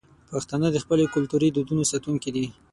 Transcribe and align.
پښتانه 0.31 0.67
د 0.71 0.77
خپلو 0.83 1.03
کلتوري 1.15 1.49
دودونو 1.51 1.83
ساتونکي 1.91 2.29
دي. 2.35 2.45